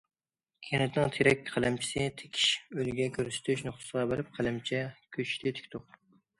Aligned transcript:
كەنتنىڭ 0.67 1.11
تېرەك 1.17 1.43
قەلەمچىسى 1.57 2.07
تىكىش 2.23 2.47
ئۈلگە 2.79 3.07
كۆرسىتىش 3.19 3.65
نۇقتىسىغا 3.69 4.09
بېرىپ، 4.15 4.35
قەلەمچە 4.41 4.85
كۆچىتى 5.19 5.59
تىكتۇق. 5.63 6.05